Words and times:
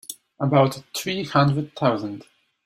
About 0.39 0.81
three 0.95 1.25
hundred 1.25 1.75
thousand. 1.75 2.25